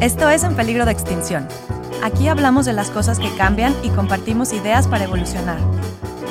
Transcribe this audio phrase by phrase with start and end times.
[0.00, 1.48] Esto es En Peligro de Extinción.
[2.04, 5.58] Aquí hablamos de las cosas que cambian y compartimos ideas para evolucionar.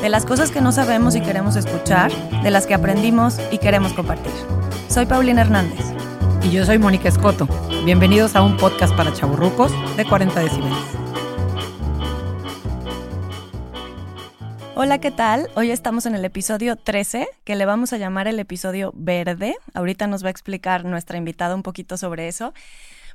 [0.01, 2.09] De las cosas que no sabemos y queremos escuchar,
[2.43, 4.31] de las que aprendimos y queremos compartir.
[4.87, 5.85] Soy Paulina Hernández.
[6.43, 7.45] Y yo soy Mónica Escoto.
[7.83, 10.77] Bienvenidos a un podcast para chaburrucos de 40 decibeles.
[14.75, 15.49] Hola, ¿qué tal?
[15.55, 19.57] Hoy estamos en el episodio 13, que le vamos a llamar el episodio verde.
[19.73, 22.53] Ahorita nos va a explicar nuestra invitada un poquito sobre eso.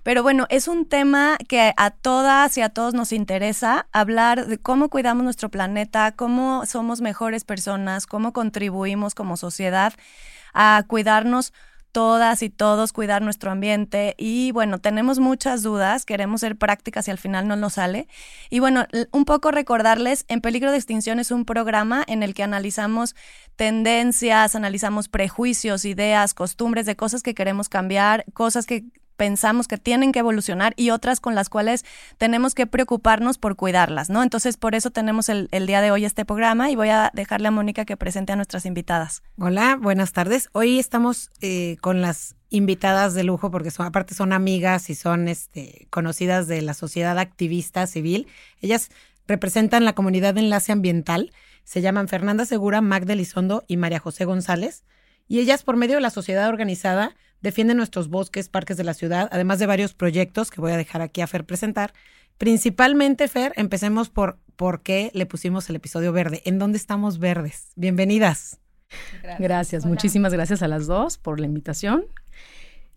[0.03, 4.59] Pero bueno, es un tema que a todas y a todos nos interesa hablar de
[4.59, 9.93] cómo cuidamos nuestro planeta, cómo somos mejores personas, cómo contribuimos como sociedad
[10.53, 11.53] a cuidarnos
[11.93, 17.11] todas y todos cuidar nuestro ambiente y bueno, tenemos muchas dudas, queremos ser prácticas y
[17.11, 18.09] al final no nos sale.
[18.51, 22.43] Y bueno, un poco recordarles, En Peligro de Extinción es un programa en el que
[22.43, 23.15] analizamos
[23.57, 28.85] tendencias, analizamos prejuicios, ideas, costumbres de cosas que queremos cambiar, cosas que
[29.17, 31.85] pensamos que tienen que evolucionar y otras con las cuales
[32.19, 34.23] tenemos que preocuparnos por cuidarlas, ¿no?
[34.23, 37.51] Entonces, por eso tenemos el, día de hoy este programa y voy a dejarle a
[37.51, 39.23] Mónica que presente a nuestras invitadas.
[39.39, 40.49] Hola, buenas tardes.
[40.53, 45.29] Hoy estamos eh, con las invitadas de lujo porque son, aparte son amigas y son
[45.29, 48.27] este, conocidas de la sociedad activista civil.
[48.61, 48.91] Ellas
[49.27, 51.33] representan la comunidad de enlace ambiental.
[51.65, 54.85] Se llaman Fernanda Segura, Magda Elizondo y María José González.
[55.29, 59.29] Y ellas, por medio de la sociedad organizada, defiende nuestros bosques, parques de la ciudad,
[59.33, 61.93] además de varios proyectos que voy a dejar aquí a Fer presentar.
[62.39, 66.43] Principalmente, Fer, empecemos por por qué le pusimos el episodio verde.
[66.45, 67.73] ¿En dónde estamos verdes?
[67.77, 68.61] Bienvenidas.
[69.39, 72.05] Gracias, muchísimas gracias a las dos por la invitación.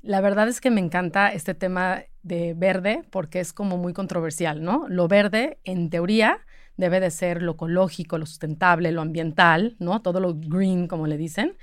[0.02, 4.62] La verdad es que me encanta este tema de verde porque es como muy controversial,
[4.62, 4.86] ¿no?
[4.90, 6.40] Lo verde, en teoría,
[6.78, 10.02] debe de ser lo ecológico, lo sustentable, lo ambiental, ¿no?
[10.02, 11.56] Todo lo green, como le dicen,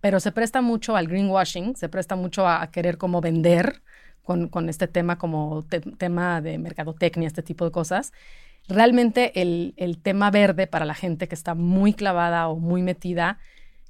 [0.00, 3.82] pero se presta mucho al greenwashing, se presta mucho a, querer como vender
[4.22, 5.64] con, con este tema como
[5.96, 8.12] tema de mercadotecnia, este tipo de cosas.
[8.68, 13.38] Realmente el, el tema verde para la gente que está muy clavada o muy metida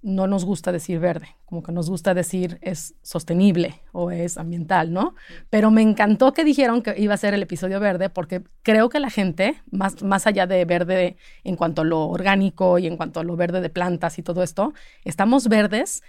[0.03, 4.93] no nos gusta decir verde, como que nos gusta decir es sostenible o es ambiental,
[4.93, 5.15] ¿no?
[5.51, 9.01] Pero me encantó que dijeron que iba a ser el episodio verde porque creo que
[9.01, 13.21] la gente, más, más allá de verde en cuanto a lo orgánico y en cuanto
[13.21, 14.73] a lo verde de plantas y todo esto,
[15.05, 16.03] estamos verdes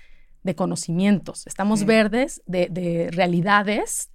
[0.43, 4.09] de conocimientos, estamos verdes de, de realidades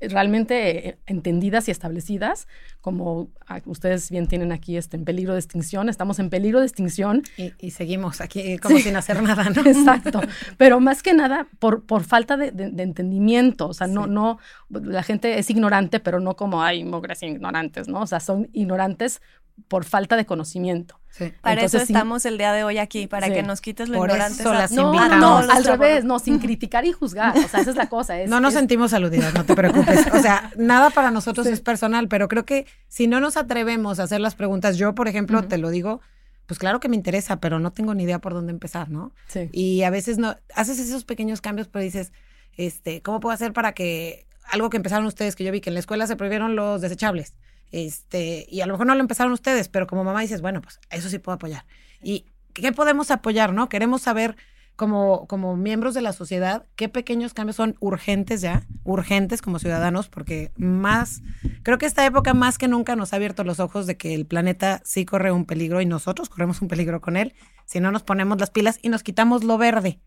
[0.00, 2.48] realmente entendidas y establecidas,
[2.80, 3.28] como
[3.66, 7.22] ustedes bien tienen aquí este, en peligro de extinción, estamos en peligro de extinción.
[7.58, 9.62] Y, seguimos aquí como sin hacer nada, ¿no?
[9.64, 10.20] Exacto,
[10.56, 12.48] pero más que nada por, por falta de,
[12.82, 14.38] entendimiento, o sea, no, no,
[14.70, 18.00] la gente es ignorante, pero no como hay mogres ignorantes, ¿no?
[18.00, 19.20] O sea, son ignorantes
[19.68, 20.98] por falta de conocimiento.
[21.40, 24.42] Para eso estamos el día de hoy aquí, para que nos quites lo ignorante.
[24.72, 27.36] no, no, al revés, no, sin criticar y juzgar.
[27.36, 28.14] O sea, esa es la cosa.
[28.26, 30.06] no nos sentimos aludidas, no te preocupes.
[30.12, 34.04] O sea, nada para nosotros es personal, pero creo que si no nos atrevemos a
[34.04, 36.00] hacer las preguntas, yo, por ejemplo, te lo digo,
[36.46, 39.12] pues claro que me interesa, pero no tengo ni idea por dónde empezar, ¿no?
[39.28, 39.48] Sí.
[39.52, 42.12] Y a veces no, haces esos pequeños cambios, pero dices,
[42.56, 45.74] este, ¿cómo puedo hacer para que algo que empezaron ustedes, que yo vi que en
[45.74, 47.34] la escuela se prohibieron los desechables?
[47.72, 50.80] Este, y a lo mejor no lo empezaron ustedes, pero como mamá dices, bueno, pues
[50.90, 51.64] eso sí puedo apoyar.
[52.02, 53.68] ¿Y qué podemos apoyar, no?
[53.68, 54.36] Queremos saber
[54.80, 60.08] como, como miembros de la sociedad qué pequeños cambios son urgentes ya, urgentes como ciudadanos,
[60.08, 61.20] porque más,
[61.62, 64.24] creo que esta época más que nunca nos ha abierto los ojos de que el
[64.24, 67.34] planeta sí corre un peligro y nosotros corremos un peligro con él
[67.66, 70.00] si no nos ponemos las pilas y nos quitamos lo verde.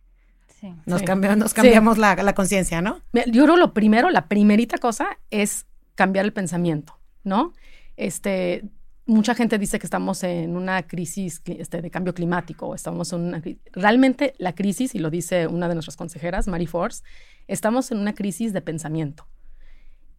[0.60, 0.74] Sí.
[0.88, 3.02] Nos, cambiamos, nos cambiamos la, la conciencia, ¿no?
[3.28, 6.98] Yo creo lo primero, la primerita cosa es cambiar el pensamiento.
[7.24, 7.54] ¿No?
[7.96, 8.64] Este,
[9.06, 13.42] mucha gente dice que estamos en una crisis este, de cambio climático, estamos en una,
[13.72, 17.04] realmente la crisis, y lo dice una de nuestras consejeras, Mary Force,
[17.48, 19.28] estamos en una crisis de pensamiento.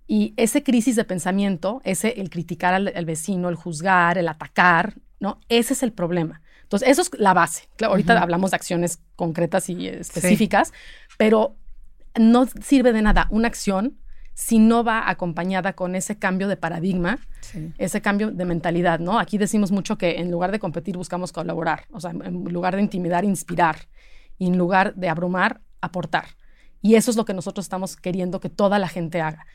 [0.07, 5.41] Y ese crisis de pensamiento, ese el criticar al, vecino, el juzgar, el atacar, ¿no?
[5.49, 6.43] Ese es el problema.
[6.63, 7.69] Entonces, eso es la base.
[7.83, 10.75] ahorita hablamos de acciones concretas y específicas,
[11.17, 11.57] pero
[12.19, 13.99] no sirve de nada una acción
[14.35, 17.19] si no va acompañada con ese cambio de paradigma,
[17.79, 19.19] ese cambio de mentalidad, ¿no?
[19.19, 22.83] Aquí decimos mucho que en lugar de competir buscamos colaborar, o sea, en lugar de
[22.83, 23.77] intimidar, inspirar,
[24.39, 26.37] y en lugar de abrumar, aportar.
[26.83, 29.47] Y eso es lo que nosotros estamos queriendo que toda la gente haga.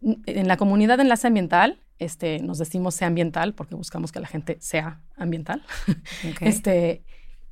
[0.00, 4.26] En la comunidad de enlace ambiental, este, nos decimos sea ambiental porque buscamos que la
[4.26, 5.62] gente sea ambiental.
[6.40, 7.04] Este,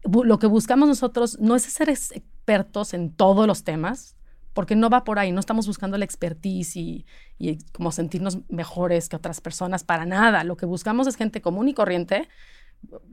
[0.04, 4.16] lo que buscamos nosotros no es ser expertos en todos los temas,
[4.54, 7.06] porque no va por ahí, no estamos buscando la expertise y,
[7.72, 10.44] como sentirnos mejores que otras personas, para nada.
[10.44, 12.28] Lo que buscamos es gente común y corriente,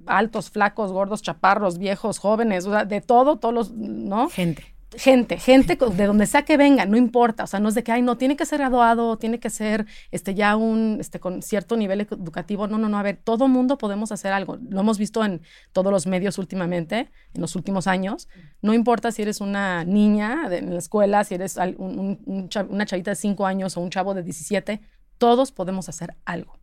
[0.05, 4.29] altos, flacos, gordos, chaparros, viejos, jóvenes, de todo, todos los, ¿no?
[4.29, 4.78] Gente.
[4.95, 7.91] Gente, gente de donde sea que venga, no importa, o sea, no es de que,
[7.91, 11.77] ay, no, tiene que ser graduado, tiene que ser este, ya un, este, con cierto
[11.77, 15.23] nivel educativo, no, no, no, a ver, todo mundo podemos hacer algo, lo hemos visto
[15.23, 15.41] en
[15.73, 18.27] todos los medios últimamente, en los últimos años,
[18.61, 23.45] no importa si eres una niña en la escuela, si eres una chavita de 5
[23.45, 24.81] años o un chavo de 17,
[25.19, 26.57] todos podemos hacer algo,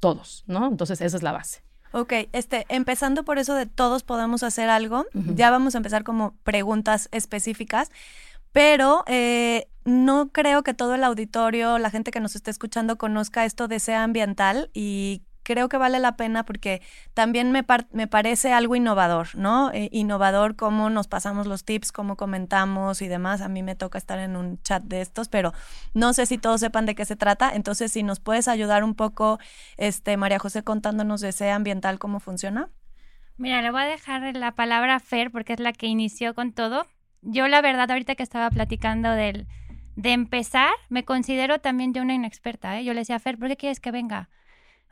[0.00, 0.68] todos, ¿no?
[0.68, 1.67] Entonces, esa es la base.
[1.92, 6.34] Ok, este, empezando por eso de todos podemos hacer algo, ya vamos a empezar como
[6.44, 7.90] preguntas específicas,
[8.52, 13.44] pero eh, no creo que todo el auditorio, la gente que nos esté escuchando, conozca
[13.44, 16.82] esto de SEA ambiental y creo que vale la pena porque
[17.14, 19.72] también me, me parece algo innovador, ¿no?
[19.72, 23.40] Eh, innovador cómo nos pasamos los tips, cómo comentamos y demás.
[23.40, 25.54] A mí me toca estar en un chat de estos, pero
[25.94, 27.50] no sé si todos sepan de qué se trata.
[27.54, 29.38] Entonces, si nos puedes ayudar un poco,
[29.78, 32.68] este, María José, contándonos de ese ambiental, cómo funciona.
[33.38, 36.52] Mira, le voy a dejar la palabra a Fer porque es la que inició con
[36.52, 36.86] todo.
[37.22, 39.46] Yo la verdad ahorita que estaba platicando del,
[39.96, 42.78] de empezar, me considero también yo una inexperta.
[42.78, 42.84] ¿eh?
[42.84, 44.28] Yo le decía a Fer, ¿por qué quieres que venga?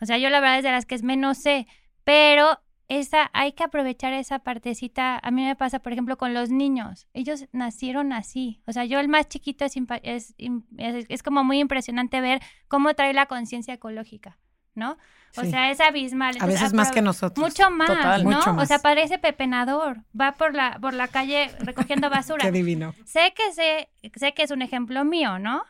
[0.01, 1.67] O sea, yo la verdad es de las que es menos sé,
[2.05, 5.19] pero esa hay que aprovechar esa partecita.
[5.23, 7.09] A mí me pasa, por ejemplo, con los niños.
[7.15, 8.63] Ellos nacieron así.
[8.67, 10.35] O sea, yo el más chiquito es, es,
[10.79, 14.39] es, como muy impresionante ver cómo trae la conciencia ecológica,
[14.75, 14.97] ¿no?
[15.37, 16.37] O sea, es abismal.
[16.41, 17.47] a veces más que nosotros.
[17.47, 18.41] Mucho más, ¿no?
[18.57, 20.03] O sea, parece pepenador.
[20.19, 22.45] Va por la, por la calle recogiendo basura.
[22.45, 22.95] Qué divino.
[23.05, 25.65] Sé que sé, sé que es un ejemplo mío, ¿no?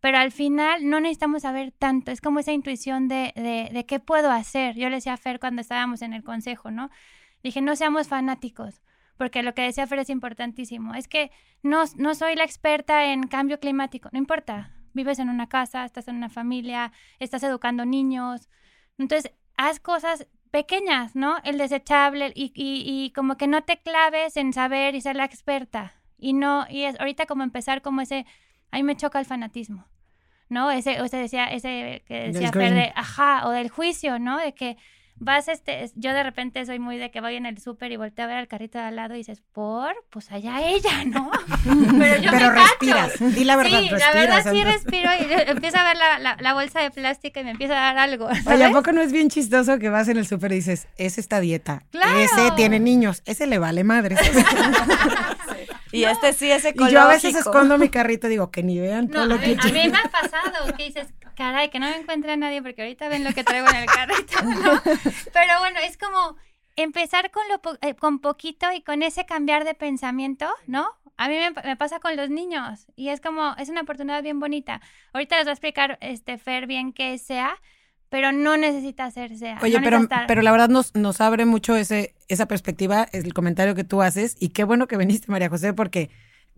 [0.00, 4.00] Pero al final no necesitamos saber tanto, es como esa intuición de, de, de, qué
[4.00, 4.74] puedo hacer.
[4.76, 6.90] Yo le decía a Fer cuando estábamos en el consejo, ¿no?
[7.42, 8.82] Dije, no seamos fanáticos,
[9.16, 10.94] porque lo que decía Fer es importantísimo.
[10.94, 11.30] Es que
[11.62, 16.08] no, no soy la experta en cambio climático, no importa, vives en una casa, estás
[16.08, 18.48] en una familia, estás educando niños,
[18.98, 21.36] entonces haz cosas pequeñas, ¿no?
[21.44, 25.24] El desechable y, y, y como que no te claves en saber y ser la
[25.24, 25.94] experta.
[26.18, 28.26] Y no, y es ahorita como empezar como ese
[28.70, 29.86] a mí me choca el fanatismo,
[30.50, 30.70] ¿no?
[30.70, 34.36] Ese, sea, decía, ese que decía Fer de, ajá, o del juicio, ¿no?
[34.36, 34.76] De que
[35.20, 38.24] vas, este, yo de repente soy muy de que voy en el súper y volteo
[38.24, 41.30] a ver al carrito de al lado y dices, por, pues allá ella, ¿no?
[41.98, 45.84] Pero yo Pero respiras, di la verdad, sí, la verdad sí respiro y empiezo a
[45.84, 48.28] ver la, la, bolsa de plástico y me empieza a dar algo.
[48.46, 51.18] Oye, ¿a poco no es bien chistoso que vas en el súper y dices, es
[51.18, 52.18] esta dieta, claro.
[52.18, 54.16] ese tiene niños, ese le vale madre.
[55.92, 56.88] Y este sí es ecológico.
[56.88, 59.56] Y yo a veces escondo mi carrito y digo, que ni vean todo lo que...
[59.60, 63.08] A mí me ha pasado que dices, caray, que no me encuentre nadie porque ahorita
[63.08, 64.38] ven lo que traigo en el carrito.
[65.32, 66.36] Pero bueno, es como
[66.76, 70.88] empezar con, lo eh, con poquito y con ese cambiar de pensamiento, ¿no?
[71.16, 74.40] A mí me, me, pasa con los niños y es como, es una oportunidad bien
[74.40, 74.80] bonita.
[75.12, 77.60] Ahorita les voy a explicar, este, Fer, bien qué sea,
[78.10, 79.54] pero no necesita hacerse.
[79.62, 83.74] Oye, pero, pero la verdad nos, nos abre mucho ese, esa perspectiva, es el comentario
[83.74, 86.10] que tú haces, y qué bueno que viniste, María José, porque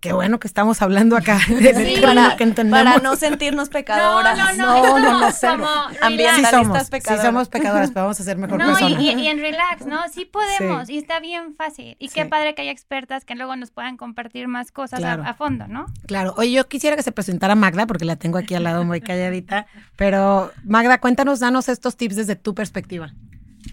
[0.03, 1.55] Qué bueno que estamos hablando acá sí,
[2.03, 4.37] para, que para, no sentirnos pecadoras.
[4.37, 5.69] No, no, no, no, no, no
[6.01, 7.21] ambientalistas sí pecadoras.
[7.21, 10.01] Sí somos pecadoras, pero vamos a ser mejor no, Y, y, en relax, ¿no?
[10.13, 11.97] Sí podemos y está bien fácil.
[12.01, 15.35] Y qué padre que haya expertas que luego nos puedan compartir más cosas a, a,
[15.35, 15.87] fondo, ¿no?
[16.09, 16.35] Claro.
[16.37, 19.67] Oye, yo quisiera que se presentara Magda, porque la tengo aquí al lado muy calladita.
[19.95, 23.13] Pero Magda, cuéntanos, danos estos tips desde tu perspectiva.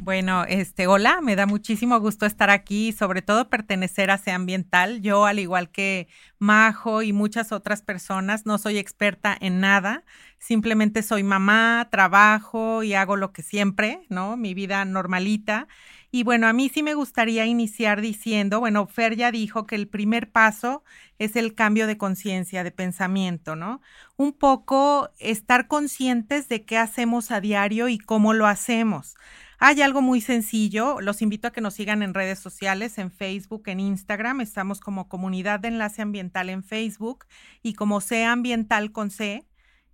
[0.02, 5.02] Bueno, este, hola, me da muchísimo gusto estar aquí, sobre todo pertenecer a SEA Ambiental.
[5.02, 6.08] Yo, al igual que
[6.38, 10.06] Majo y muchas otras personas, no soy experta en nada,
[10.38, 14.38] simplemente soy mamá, trabajo y hago lo que siempre, ¿no?
[14.38, 15.68] Mi vida normalita.
[16.12, 19.90] Y bueno, a mí sí me gustaría iniciar diciendo, bueno, Fer ya dijo que el
[19.90, 20.82] primer paso
[21.20, 23.82] es el cambio de conciencia, de pensamiento, ¿no?
[24.16, 29.16] Un poco estar conscientes de qué hacemos a diario y cómo lo hacemos.
[29.62, 33.64] Hay algo muy sencillo, los invito a que nos sigan en redes sociales, en Facebook,
[33.66, 37.26] en Instagram, estamos como Comunidad de Enlace Ambiental en Facebook
[37.62, 39.46] y como Sea Ambiental con C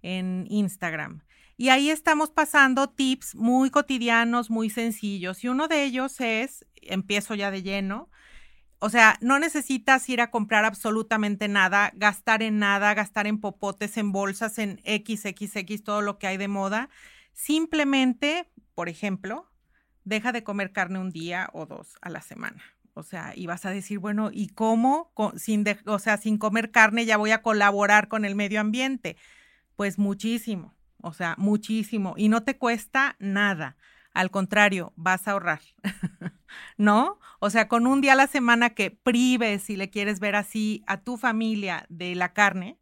[0.03, 1.24] en Instagram.
[1.57, 5.43] Y ahí estamos pasando tips muy cotidianos, muy sencillos.
[5.43, 8.12] Y uno de ellos es, empiezo ya de lleno,
[8.77, 13.98] o sea, no necesitas ir a comprar absolutamente nada, gastar en nada, gastar en popotes,
[13.98, 16.89] en bolsas, en XXX, todo lo que hay de moda.
[17.34, 19.50] Simplemente, por ejemplo,
[20.05, 22.63] deja de comer carne un día o dos a la semana.
[22.93, 25.12] O sea, y vas a decir, bueno, ¿y cómo?
[25.35, 29.17] Sin o sea, sin comer carne ya voy a colaborar con el medio ambiente.
[29.75, 32.13] Pues muchísimo, o sea, muchísimo.
[32.15, 33.75] Y no te cuesta nada.
[34.13, 35.59] Al contrario, vas a ahorrar.
[36.77, 37.19] ¿No?
[37.39, 40.81] O sea, con un día a la semana que prives, si le quieres ver así,
[40.88, 42.79] a tu familia de la carne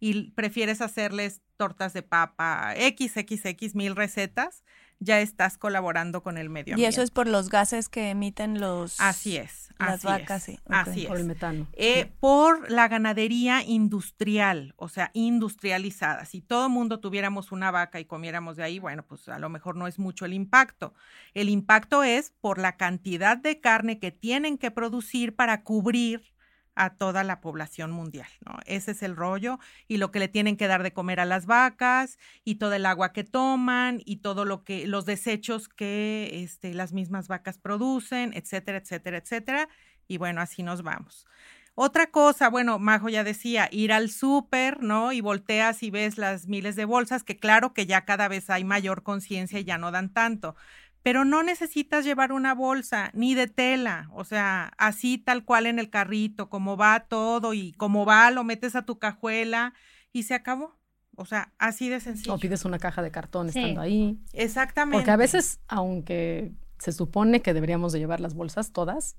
[0.00, 4.64] y prefieres hacerles tortas de papa, XXX mil recetas,
[5.02, 6.82] ya estás colaborando con el medio ambiente.
[6.82, 9.70] Y eso es por los gases que emiten los Así es.
[9.78, 10.62] las así vacas, es, sí.
[10.68, 11.66] Así Por el metano.
[11.72, 16.24] Eh, por la ganadería industrial, o sea, industrializada.
[16.24, 19.76] Si todo mundo tuviéramos una vaca y comiéramos de ahí, bueno, pues a lo mejor
[19.76, 20.94] no es mucho el impacto.
[21.34, 26.31] El impacto es por la cantidad de carne que tienen que producir para cubrir
[26.74, 28.58] a toda la población mundial, ¿no?
[28.66, 31.46] Ese es el rollo y lo que le tienen que dar de comer a las
[31.46, 36.74] vacas y todo el agua que toman y todo lo que los desechos que este,
[36.74, 39.68] las mismas vacas producen, etcétera, etcétera, etcétera.
[40.08, 41.26] Y bueno, así nos vamos.
[41.74, 45.12] Otra cosa, bueno, Majo ya decía, ir al súper, ¿no?
[45.12, 48.62] Y volteas y ves las miles de bolsas, que claro que ya cada vez hay
[48.62, 50.54] mayor conciencia y ya no dan tanto,
[51.02, 55.78] pero no necesitas llevar una bolsa ni de tela, o sea, así tal cual en
[55.78, 59.74] el carrito, como va todo y como va, lo metes a tu cajuela
[60.12, 60.76] y se acabó.
[61.14, 62.34] O sea, así de sencillo.
[62.34, 63.58] O pides una caja de cartón Sí.
[63.58, 64.18] estando ahí.
[64.32, 64.96] Exactamente.
[64.98, 69.16] Porque a veces, aunque se supone que deberíamos de llevar las bolsas todas,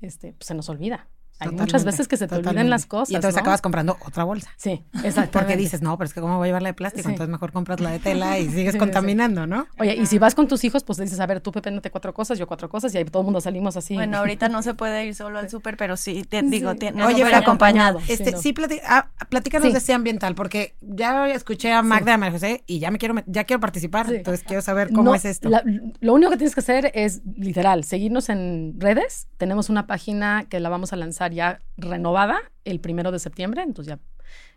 [0.00, 1.06] este, pues se nos olvida.
[1.38, 2.70] Hay muchas veces que se te olvidan totalmente.
[2.70, 3.10] las cosas.
[3.10, 3.40] Y entonces ¿no?
[3.42, 4.50] acabas comprando otra bolsa.
[4.56, 5.32] Sí, exacto.
[5.38, 7.08] Porque dices, no, pero es que ¿cómo voy a llevar la de plástico?
[7.08, 7.12] Sí.
[7.12, 8.78] Entonces mejor compras la de tela y sigues Sí, sí.
[8.78, 9.66] contaminando, ¿no?
[9.78, 11.80] Oye, y si vas con tus hijos, pues le dices, a ver, tú, Pepe, no
[11.80, 13.94] te cuatro cosas, yo cuatro cosas, y ahí todo el mundo salimos así.
[13.94, 16.46] Bueno, ahorita no se puede ir solo al súper, pero sí, te Sí.
[16.48, 18.00] digo, tiene Oye, que ir pero acompañado.
[18.00, 18.38] Sí, Este, no.
[18.38, 19.72] sí, plati- ah, platícanos Sí.
[19.72, 22.98] de ese ambiental, porque ya escuché a Magda y a María José y ya me
[22.98, 24.16] quiero, ya quiero participar, Sí.
[24.16, 25.48] entonces quiero saber cómo No, es esto.
[25.48, 25.62] la-
[26.00, 29.28] lo único que tienes que hacer es, literal, seguirnos en redes.
[29.36, 33.96] Tenemos una página que la vamos a lanzar ya renovada el primero de septiembre, entonces
[33.96, 34.00] ya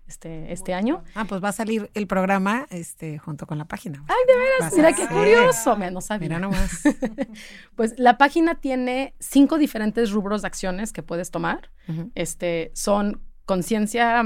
[0.07, 1.03] este, este año.
[1.13, 4.03] Ah, pues va a salir el programa este, junto con la página.
[4.07, 5.75] Ay, de veras, mira qué curioso.
[5.75, 6.29] Mira, no sabía.
[6.29, 6.81] Mira nomás.
[7.75, 11.69] Pues la página tiene cinco diferentes rubros de acciones que puedes tomar.
[12.15, 14.23] Este, son conciencia,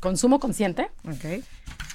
[0.00, 1.42] consumo consciente, Ok.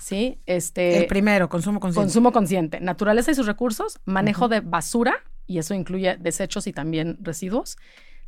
[0.02, 0.40] ¿sí?
[0.46, 2.06] Este, el primero, consumo consciente.
[2.06, 5.16] Consumo consciente, naturaleza y sus recursos, manejo de basura,
[5.48, 7.78] y eso incluye desechos y también residuos,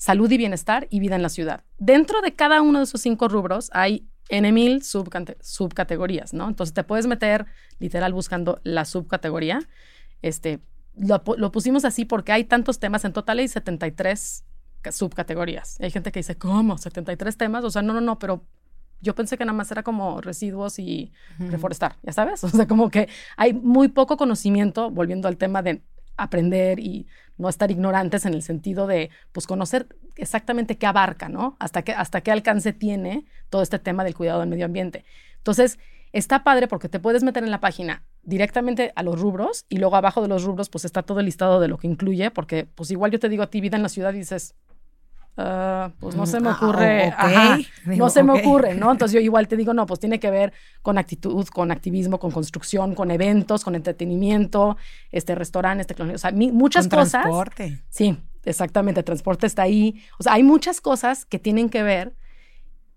[0.04, 1.64] salud y bienestar y vida en la ciudad.
[1.78, 6.50] Dentro de cada uno de esos cinco rubros hay N mil subcate- subcategorías, ¿no?
[6.50, 7.46] Entonces te puedes meter
[7.80, 9.60] literal buscando la subcategoría.
[10.22, 10.60] Este,
[10.98, 14.44] lo, lo pusimos así porque hay tantos temas, en total hay 73
[14.82, 15.80] ca- subcategorías.
[15.80, 16.78] Hay gente que dice, ¿cómo?
[16.78, 17.64] ¿73 temas?
[17.64, 18.44] O sea, no, no, no, pero
[19.00, 22.90] yo pensé que nada más era como residuos y reforestar, ya sabes, o sea, como
[22.90, 23.08] que
[23.38, 25.82] hay muy poco conocimiento, volviendo al tema de
[26.18, 27.08] aprender y
[27.38, 31.56] no estar ignorantes en el sentido de, pues, conocer exactamente qué abarca, ¿no?
[31.60, 35.06] Hasta qué, hasta qué alcance tiene todo este tema del cuidado del medio ambiente.
[35.38, 35.80] Entonces,
[36.12, 39.96] está padre porque te puedes meter en la página directamente a los rubros y luego
[39.96, 42.92] abajo de los rubros, pues, está todo el listado de lo que incluye, porque, pues,
[42.92, 44.56] igual yo te digo a ti, vida en la ciudad, y dices,
[45.36, 48.92] "Ah, pues, no se me Ah, ocurre, ajá, Digo, no se me ocurre, ¿no?
[48.92, 52.32] Entonces yo igual te digo, no, pues tiene que ver con actitud, con activismo, con
[52.32, 54.78] construcción, con eventos, con entretenimiento,
[55.12, 57.24] este restaurantes, tecnología, o sea, mi- muchas Con cosas.
[57.24, 57.80] transporte.
[57.90, 60.02] Sí, exactamente, transporte está ahí.
[60.20, 62.14] O sea, hay muchas cosas que tienen que ver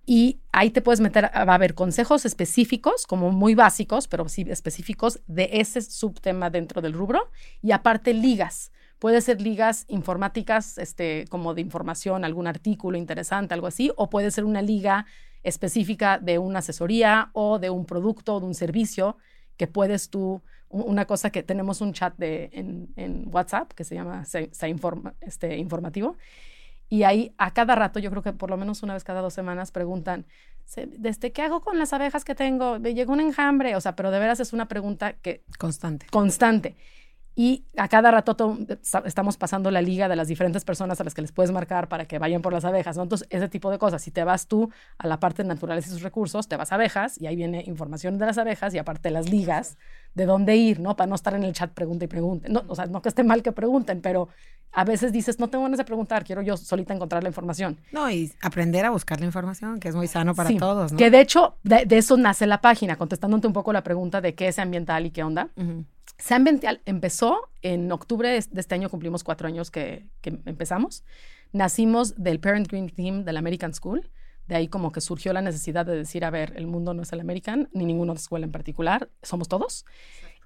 [0.09, 4.47] y ahí te puedes meter, va a haber consejos específicos, como muy básicos, pero sí
[4.49, 8.71] específicos de ese subtema dentro del rubro y aparte ligas.
[9.07, 14.33] Puede ser ligas informáticas, este, como de información, algún artículo interesante, algo así, o puede
[14.33, 15.07] ser una liga
[15.45, 19.17] específica de una asesoría o de un producto o de un servicio
[19.57, 23.95] que puedes tú, una cosa que tenemos un chat de, en, en WhatsApp que se
[23.95, 26.17] llama Se, Se Informa- este, Informativo,
[26.89, 29.35] y ahí a cada rato, yo creo que por lo menos una vez cada dos
[29.35, 30.27] semanas, preguntan,
[30.65, 32.81] "Se- ¿desde qué hago con las abejas que tengo?
[32.81, 36.07] Me llegó un enjambre, o sea, pero de veras es una pregunta que Constante.
[36.11, 36.75] constante.
[37.39, 41.05] Y a cada rato to- esta- estamos pasando la liga de las diferentes personas a
[41.05, 43.03] las que les puedes marcar para que vayan por las abejas, ¿no?
[43.03, 44.01] Entonces, ese tipo de cosas.
[44.01, 46.77] Si te vas tú a la parte de naturaleza y sus recursos, te vas a
[46.77, 49.77] abejas y ahí viene información de las abejas y aparte las ligas
[50.15, 50.97] de dónde ir, ¿no?
[50.97, 52.49] Para no estar en el chat pregunta y pregunte.
[52.49, 54.29] No, o sea, no que esté mal que pregunten, pero
[54.73, 57.77] a veces dices, no tengo ganas de preguntar, quiero yo solita encontrar la información.
[57.93, 60.97] No, y aprender a buscar la información, que es muy sano para Sí, todos, ¿no?
[60.99, 64.35] Que de hecho, de, de eso nace la página, contestándote un poco la pregunta de
[64.35, 65.51] qué es ambiental y qué onda.
[65.55, 65.96] Se
[66.31, 71.05] Ambiental empezó en octubre de este año, cumplimos cuatro años que, que empezamos.
[71.53, 74.11] Nacimos del Parent Green Team del American School.
[74.47, 77.13] De ahí como que surgió la necesidad de decir, a ver, el mundo no es
[77.13, 79.85] el American, ni ninguna escuela en particular, somos todos.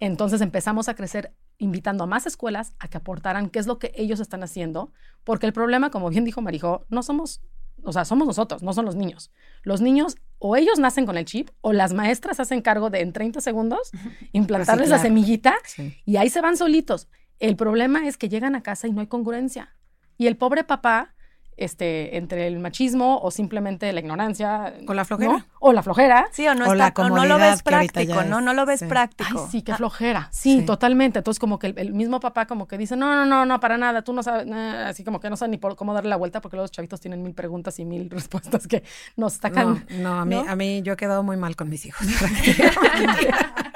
[0.00, 3.92] Entonces empezamos a crecer invitando a más escuelas a que aportaran qué es lo que
[3.94, 4.92] ellos están haciendo,
[5.24, 7.42] porque el problema, como bien dijo Marijo, no somos,
[7.82, 9.30] o sea, somos nosotros, no son los niños.
[9.62, 13.12] Los niños o ellos nacen con el chip o las maestras hacen cargo de en
[13.12, 13.90] 30 segundos
[14.32, 15.96] implantarles la semillita Sí.
[16.04, 17.08] y ahí se van solitos.
[17.38, 19.74] El problema es que llegan a casa y no hay congruencia.
[20.18, 21.14] Y el pobre papá
[21.60, 24.74] este, entre el machismo o simplemente la ignorancia.
[24.86, 25.46] Con la flojera.
[25.58, 26.28] O la flojera.
[26.32, 28.40] Sí, o no, está, no lo ves práctico, ¿no?
[28.40, 29.44] No lo ves práctico.
[29.44, 30.28] Ay, sí, qué flojera.
[30.32, 31.18] Sí, totalmente.
[31.18, 34.02] Entonces, como que el, mismo papá como que dice, no, no, no, no, para nada,
[34.02, 36.56] tú no sabes, así como que no sabe ni por cómo darle la vuelta porque
[36.56, 38.82] los chavitos tienen mil preguntas y mil respuestas que
[39.16, 39.84] nos sacan.
[39.90, 42.06] No, no a mí, a mí yo he quedado muy mal con mis hijos.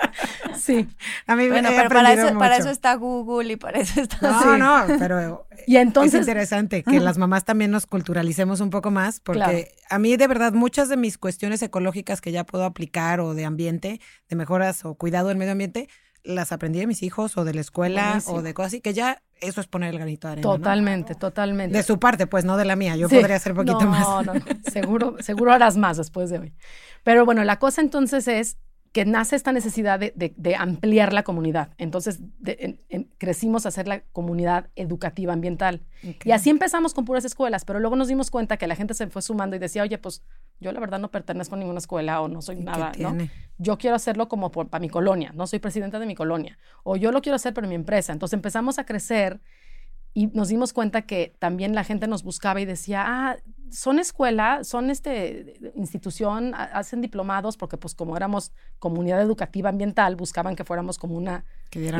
[0.64, 0.88] sí.
[1.26, 4.18] A mí bueno, pero para eso, para eso está Google y para eso está...
[4.20, 8.90] No, no, pero y entonces, es interesante que las mamás también nos culturalicemos un poco
[8.90, 13.20] más, porque a mí de verdad muchas de mis cuestiones ecológicas que ya puedo aplicar
[13.20, 15.88] o de ambiente, de mejoras o cuidado del medio ambiente,
[16.24, 19.22] las aprendí de mis hijos o de la escuela o de cosas así, que ya
[19.40, 20.42] eso es poner el granito de arena.
[20.42, 21.76] Totalmente, totalmente.
[21.76, 22.96] De su parte, pues no de la mía.
[22.96, 24.00] Yo podría hacer poquito más.
[24.00, 24.34] No, no,
[24.72, 26.54] seguro, seguro harás más después de hoy.
[27.02, 28.56] Pero bueno, la cosa entonces es
[28.94, 31.70] que nace esta necesidad de, ampliar la comunidad.
[31.78, 32.20] Entonces
[33.18, 35.82] crecimos a ser la comunidad educativa ambiental.
[36.24, 39.08] Y así empezamos con puras escuelas, pero luego nos dimos cuenta que la gente se
[39.08, 40.22] fue sumando y decía, oye, pues
[40.60, 43.16] yo la verdad no pertenezco a ninguna escuela o no soy nada, ¿no?
[43.58, 46.56] Yo quiero hacerlo como para mi colonia, no soy presidenta de mi colonia.
[46.84, 48.12] O yo lo quiero hacer para mi empresa.
[48.12, 49.40] Entonces empezamos a crecer
[50.16, 53.36] y nos dimos cuenta que también la gente nos buscaba y decía, ah,
[53.68, 60.54] son escuela, son este institución, hacen diplomados, porque pues como éramos comunidad educativa ambiental, buscaban
[60.54, 61.44] que fuéramos como una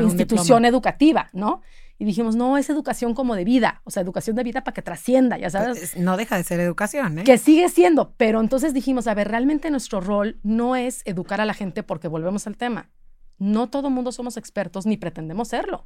[0.01, 1.61] institución educativa, ¿no?
[1.99, 4.81] Y dijimos, no, es educación como de vida, o sea, educación de vida para que
[4.81, 5.97] trascienda, ya sabes.
[5.97, 7.23] No deja de ser educación, ¿eh?
[7.25, 11.45] Que sigue siendo, pero entonces dijimos, a ver, realmente nuestro rol no es educar a
[11.45, 12.89] la gente porque volvemos al tema.
[13.37, 15.85] No todo mundo somos expertos ni pretendemos serlo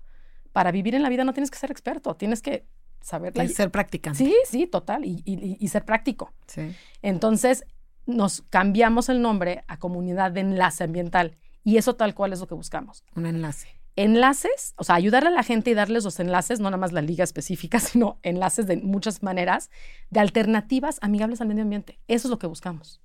[0.60, 2.66] para vivir en la vida no tienes que ser experto, tienes que
[3.00, 3.32] saber.
[3.42, 4.18] Y ser practicante.
[4.18, 6.34] Sí, sí, total, y, ser práctico.
[6.48, 6.76] Sí.
[7.02, 7.64] Entonces,
[8.06, 12.48] nos cambiamos el nombre a comunidad de enlace ambiental y eso tal cual es lo
[12.48, 13.06] que buscamos.
[13.16, 13.70] Un enlace.
[13.96, 17.02] Enlaces, o sea, ayudarle a la gente y darles los enlaces, no nada más la
[17.02, 19.70] liga específica, sino enlaces de muchas maneras,
[20.10, 22.02] de alternativas amigables al medio ambiente.
[22.10, 23.00] Eso es lo que buscamos.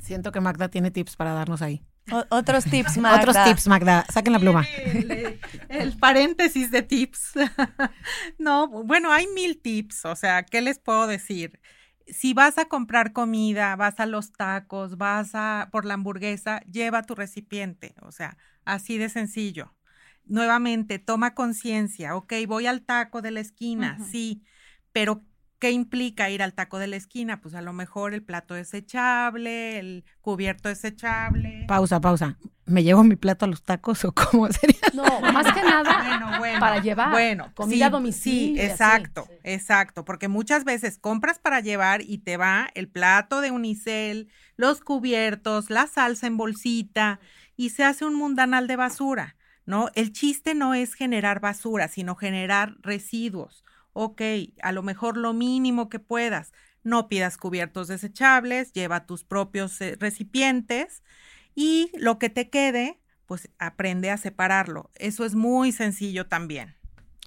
[0.00, 1.84] Siento que Magda tiene tips para darnos ahí
[2.30, 3.18] otros tips, Magda.
[3.20, 4.06] Otros tips, Magda.
[4.12, 4.66] Saquen la pluma.
[5.68, 7.32] El, paréntesis de tips.
[8.38, 10.04] no, bueno, hay mil tips.
[10.04, 11.60] O sea, ¿qué les puedo decir?
[12.06, 17.02] Si vas a comprar comida, vas a los tacos, vas a por la hamburguesa, lleva
[17.02, 17.94] tu recipiente.
[18.02, 19.74] O sea, así de sencillo.
[20.24, 22.16] Nuevamente, toma conciencia.
[22.16, 24.42] Ok, voy al taco de la esquina, sí,
[24.92, 25.22] pero
[25.58, 27.40] ¿Qué implica ir al taco de la esquina?
[27.40, 31.64] Pues a lo mejor el plato desechable, el cubierto desechable.
[31.66, 32.38] Pausa, pausa.
[32.64, 34.78] ¿Me llevo mi plato a los tacos o cómo sería?
[34.94, 35.98] No, más que nada
[36.60, 38.62] para llevar bueno, comida a domicilio.
[38.62, 40.04] Sí, exacto, exacto.
[40.04, 45.70] Porque muchas veces compras para llevar y te va el plato de unicel, los cubiertos,
[45.70, 47.20] la salsa en bolsita
[47.56, 49.88] y se hace un mundanal de basura, ¿no?
[49.94, 53.64] El chiste no es generar basura, sino generar residuos
[53.98, 54.22] ok,
[54.62, 56.52] a lo mejor lo mínimo que puedas.
[56.84, 61.02] No pidas cubiertos desechables, lleva tus propios eh, recipientes
[61.56, 64.90] y lo que te quede, pues aprende a separarlo.
[64.94, 66.76] Eso es muy sencillo también.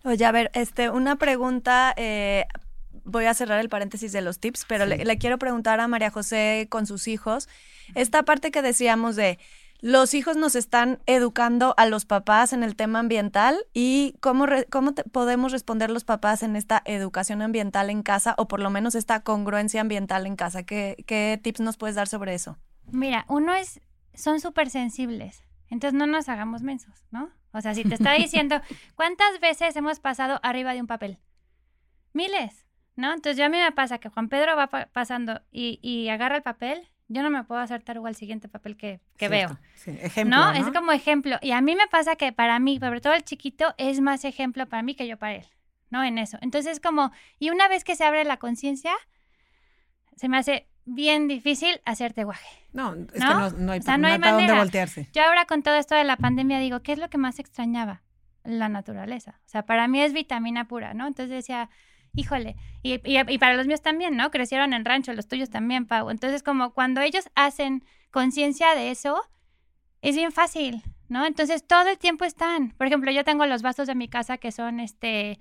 [0.05, 2.45] Oye, a ver, este, una pregunta, eh,
[3.03, 6.67] voy a cerrar el paréntesis de los tips, pero le, quiero preguntar a María José
[6.69, 7.49] con sus hijos,
[7.95, 9.39] esta parte que decíamos de
[9.81, 14.93] los hijos nos están educando a los papás en el tema ambiental y cómo, cómo
[14.93, 19.21] podemos responder los papás en esta educación ambiental en casa o por lo menos esta
[19.21, 20.63] congruencia ambiental en casa.
[20.63, 22.57] ¿Qué, qué tips nos puedes dar sobre eso?
[22.91, 23.81] Mira, uno es,
[24.13, 27.31] son súper sensibles, entonces no nos hagamos mensos, ¿no?
[27.51, 28.61] O sea, si te está diciendo,
[28.95, 31.17] ¿cuántas veces hemos pasado arriba de un papel?
[32.13, 33.13] Miles, ¿no?
[33.13, 36.43] Entonces yo a mí me pasa que Juan Pedro va pasando y, y agarra el
[36.43, 39.57] papel yo no me puedo hacer igual al siguiente papel que, que veo.
[39.75, 40.51] Sí, ejemplo, ¿no?
[40.53, 41.37] Es como ejemplo.
[41.41, 44.65] Y a mí me pasa que para mí, sobre todo el chiquito, es más ejemplo
[44.67, 45.45] para mí que yo para él,
[45.89, 46.03] ¿no?
[46.03, 46.37] En eso.
[46.41, 48.93] Entonces, como, y una vez que se abre la conciencia,
[50.15, 52.47] se me hace bien difícil hacerte guaje.
[52.71, 54.37] No, es que no, no hay, o sea, no hay manera.
[54.37, 55.09] dónde voltearse.
[55.11, 58.03] Yo ahora con todo esto de la pandemia digo, ¿qué es lo que más extrañaba?
[58.45, 59.41] La naturaleza.
[59.45, 61.07] O sea, para mí es vitamina pura, ¿no?
[61.07, 61.69] Entonces decía,
[62.13, 64.31] híjole, y, y, para los míos también, ¿no?
[64.31, 66.09] Crecieron en rancho, los tuyos también, Pau.
[66.09, 69.21] Entonces, como cuando ellos hacen conciencia de eso,
[70.01, 71.25] es bien fácil, ¿no?
[71.25, 72.71] Entonces, todo el tiempo están.
[72.71, 75.39] Por ejemplo, yo tengo los vasos de mi casa que son, este,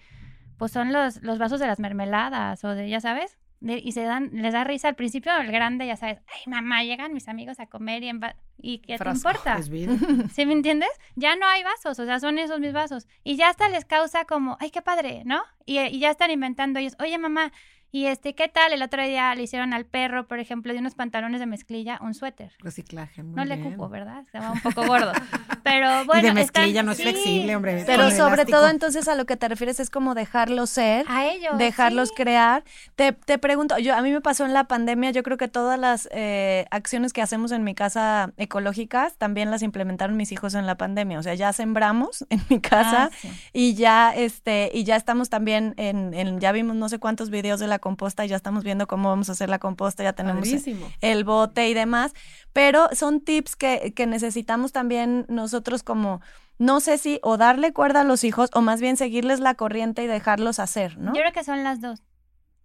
[0.59, 4.31] pues son los, los vasos de las mermeladas o de, ya sabes, y se dan,
[4.33, 7.67] les da risa al principio, el grande, ya sabes, ay mamá, llegan mis amigos a
[7.67, 8.21] comer y, en
[8.59, 9.61] y ¿qué te importa?
[10.33, 10.91] ¿Sí me entiendes?
[11.15, 13.07] Ya no hay vasos, o sea, son esos mis vasos.
[13.23, 15.43] Y ya hasta les causa como, ay, qué padre, ¿no?
[15.67, 17.53] Y, y ya están inventando ellos, oye mamá,
[17.93, 18.73] Y este, ¿qué tal?
[18.73, 22.15] El otro día le hicieron al perro, por ejemplo, de unos pantalones de mezclilla, un
[22.15, 22.53] suéter.
[22.61, 24.21] Reciclaje, muy No le cupo, ¿verdad?
[24.27, 25.13] Estaba un poco gordo.
[25.65, 26.21] Pero bueno.
[26.29, 27.83] y de están- mezclilla no es sí, flexible, hombre.
[27.87, 31.05] Pero sobre todo entonces a lo que te refieres es como dejarlos ser.
[31.09, 31.59] A ellos.
[31.59, 32.15] dejarlos sí.
[32.17, 32.63] crear.
[32.95, 35.79] Te, te pregunto, yo a mí me pasó en la pandemia, yo creo que todas
[35.79, 40.65] las eh, acciones que hacemos en mi casa ecológicas también las implementaron mis hijos en
[40.67, 41.19] la pandemia.
[41.19, 43.29] O sea, ya sembramos en mi casa Ah, sí.
[43.53, 47.59] y ya este y ya estamos también en, en- ya vimos no sé cuántos videos
[47.61, 50.49] de la composta y ya estamos viendo cómo vamos a hacer la composta, ya tenemos
[50.49, 50.87] Padrísimo.
[51.01, 52.15] el bote y demás,
[52.53, 56.21] pero son tips que, que necesitamos también nosotros como,
[56.59, 60.05] no sé si o darle cuerda a los hijos o más bien seguirles la corriente
[60.05, 61.15] y dejarlos hacer, ¿no?
[61.15, 62.03] Yo creo que son las dos.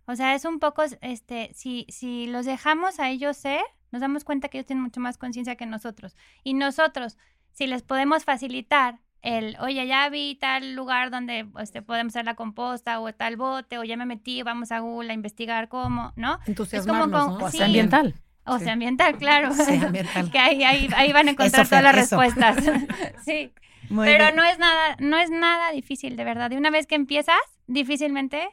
[0.08, 4.24] O sea, es un poco, este, si, si los dejamos a ellos ser, nos damos
[4.24, 6.16] cuenta que ellos tienen mucho más conciencia que nosotros.
[6.44, 7.18] Y nosotros,
[7.54, 12.36] si les podemos facilitar el, oye, ya vi tal lugar donde este, podemos hacer la
[12.36, 16.40] composta o tal bote, o ya me metí, vamos a Google a investigar cómo, ¿no?
[16.46, 17.46] Entusiasmarlos, como- ¿no?
[17.46, 17.58] O Sí.
[17.58, 18.16] sea, ambiental.
[18.46, 18.64] O Sí.
[18.66, 19.52] sea, ambiental, claro.
[19.54, 20.32] Sí, ambiental.
[20.32, 22.18] que ahí, ahí, ahí van a encontrar todas las eso.
[22.22, 22.58] respuestas.
[23.26, 23.52] sí.
[23.90, 24.36] Muy Pero bien.
[24.36, 26.50] no es nada, no es nada difícil, de verdad.
[26.52, 28.48] Y una vez que empiezas, difícilmente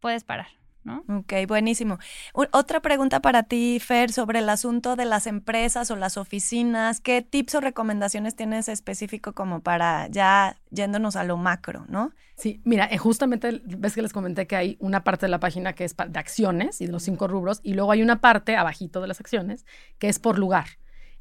[0.00, 0.48] puedes parar,
[0.86, 1.04] ¿no?
[1.08, 1.98] Ok, buenísimo.
[2.32, 7.00] U- otra pregunta para ti, Fer, sobre el asunto de las empresas o las oficinas.
[7.00, 12.12] ¿Qué tips o recomendaciones tienes específico como para ya yéndonos a lo macro, no?
[12.36, 15.72] Sí, mira, eh, justamente ves que les comenté que hay una parte de la página
[15.74, 19.00] que es de acciones y de los cinco rubros, y luego hay una parte abajito
[19.00, 19.66] de las acciones
[19.98, 20.66] que es por lugar.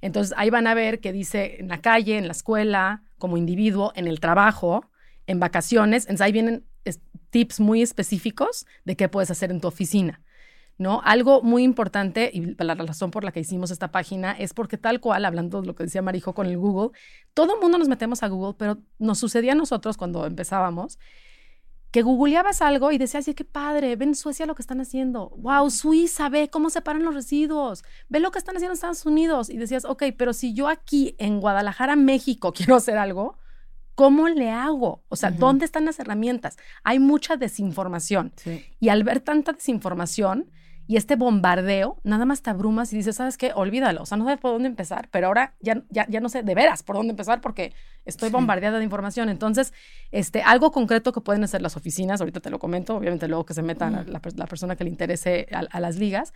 [0.01, 3.91] Entonces ahí van a ver que dice en la calle, en la escuela, como individuo,
[3.95, 4.85] en el trabajo,
[5.25, 6.03] en vacaciones.
[6.03, 6.65] Entonces ahí vienen
[7.35, 10.21] tips muy específicos de qué puedes hacer en tu oficina.
[10.77, 11.01] ¿No?
[11.03, 15.01] Algo muy importante, y la razón por la que hicimos esta página es porque tal
[15.01, 16.97] cual, hablando de lo que decía Marijo con el Google,
[17.33, 20.97] todo el mundo nos metemos a Google, pero nos sucedía a nosotros cuando empezábamos
[21.91, 25.29] que googleabas algo y decías, "Ay, qué padre, ven Suecia lo que están haciendo.
[25.37, 27.83] Wow, Suiza, ve cómo separan los residuos.
[28.09, 29.49] Ve lo que están haciendo en Estados Unidos.
[29.49, 33.37] Y decías, ok, pero si yo aquí en Guadalajara, México, quiero hacer algo,
[33.95, 35.03] ¿cómo le hago?
[35.09, 35.31] O sea.
[35.31, 36.57] ¿dónde están las herramientas?
[36.83, 38.33] Hay mucha desinformación.
[38.35, 38.63] Sí.
[38.79, 40.51] Y al ver tanta desinformación
[40.87, 43.51] y este bombardeo, nada más te abrumas y dices, ¿sabes qué?
[43.55, 44.03] Olvídalo.
[44.03, 46.53] O sea, no sé por dónde empezar, pero ahora ya, ya, ya no sé de
[46.53, 47.73] veras por dónde empezar porque
[48.05, 48.33] estoy Sí.
[48.33, 49.29] bombardeada de información.
[49.29, 49.73] Entonces,
[50.11, 53.55] este, algo concreto que pueden hacer las oficinas, ahorita te lo comento, obviamente luego que
[53.55, 54.09] se metan Mm.
[54.11, 56.33] la, per- la persona que le interese a, a las ligas,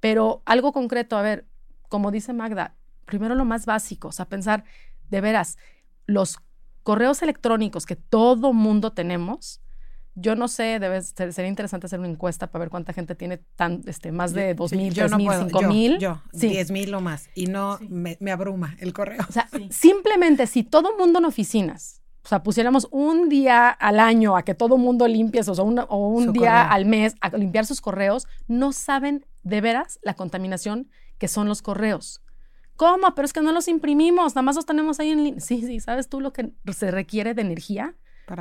[0.00, 1.46] pero algo concreto, a ver,
[1.88, 4.64] como dice Magda, primero lo más básico, o sea, pensar,
[5.10, 5.58] de veras,
[6.06, 6.38] los
[6.82, 9.60] correos electrónicos que todo mundo tenemos,
[10.14, 13.38] yo no sé, debe ser, sería interesante hacer una encuesta para ver cuánta gente tiene
[13.56, 15.98] tan, este, más de dos Sí, mil, yo tres no mil, puedo, cinco yo, mil.
[15.98, 16.48] Yo, Sí.
[16.48, 17.28] 10 mil o más.
[17.34, 19.24] Y no, me, me abruma el correo.
[19.28, 24.36] O sea, simplemente si todo mundo en oficinas, o sea, pusiéramos un día al año
[24.36, 26.72] a que todo mundo limpie, o sea, una- o un Su día correo.
[26.72, 31.62] al mes a limpiar sus correos, no saben de veras la contaminación que son los
[31.62, 32.21] correos.
[32.82, 33.14] ¿Cómo?
[33.14, 35.40] Pero es que no los imprimimos, nada más los tenemos ahí en línea.
[35.40, 37.94] Sí, sí, ¿sabes tú lo que se requiere de energía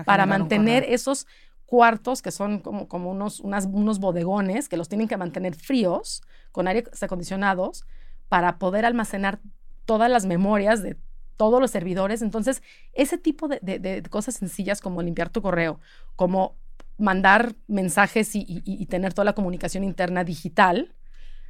[0.03, 1.27] para mantener esos
[1.67, 6.23] cuartos que son como, como unos, unas- unos bodegones que los tienen que mantener fríos,
[6.51, 7.85] con aire acondicionados,
[8.29, 9.39] para poder almacenar
[9.85, 10.97] todas las memorias de
[11.37, 12.23] todos los servidores.
[12.23, 15.79] Entonces, ese tipo de, de- de cosas sencillas como limpiar tu correo,
[16.15, 16.55] como
[16.97, 20.95] mandar mensajes y, y- y tener toda la comunicación interna digital.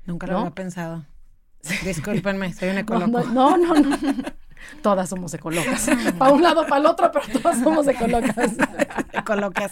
[0.05, 0.39] Nunca lo ¿no?
[0.39, 1.05] había pensado.
[1.83, 3.23] Discúlpenme, soy un No, ecoloco.
[3.25, 3.97] no, no, no.
[4.83, 5.89] Todas somos ecolocas.
[6.17, 8.51] Para un lado, para el otro, pero todas somos ecolocas.
[9.13, 9.71] Ecolocas.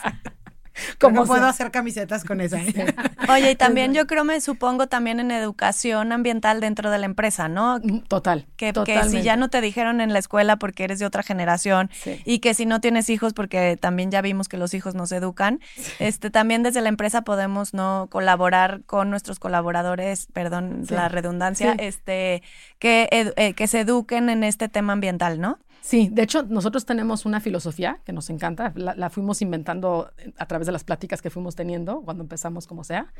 [0.99, 2.57] Como puedo hacer camisetas con esa.
[2.61, 2.93] ¿eh?
[3.29, 7.47] Oye, y también yo creo, me supongo también en educación ambiental dentro de la empresa,
[7.47, 7.79] ¿no?
[7.81, 8.47] Mm, Total.
[8.57, 8.73] Que,
[9.09, 12.21] si ya no te dijeron en la escuela porque eres de otra generación Sí.
[12.25, 15.59] y que si no tienes hijos porque también ya vimos que los hijos nos educan,
[15.99, 20.93] este también desde la empresa podemos no colaborar con nuestros colaboradores, perdón Sí.
[20.93, 21.77] la redundancia, Sí.
[21.81, 22.43] este
[22.79, 25.59] que eh, que se eduquen en este tema ambiental, ¿no?
[25.81, 30.65] Sí, de hecho, nosotros tenemos una filosofía que nos encanta, la, fuimos inventando a través
[30.67, 33.13] de las pláticas que fuimos teniendo cuando empezamos como sea,